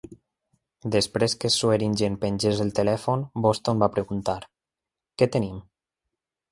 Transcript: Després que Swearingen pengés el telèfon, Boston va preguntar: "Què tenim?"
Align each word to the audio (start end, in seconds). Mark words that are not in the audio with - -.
Després 0.95 1.35
que 1.43 1.51
Swearingen 1.57 2.17
pengés 2.25 2.63
el 2.65 2.73
telèfon, 2.81 3.27
Boston 3.47 3.85
va 3.85 3.93
preguntar: 3.99 4.41
"Què 5.21 5.31
tenim?" 5.37 5.63